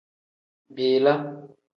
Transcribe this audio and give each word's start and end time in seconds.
Bila. 0.75 1.13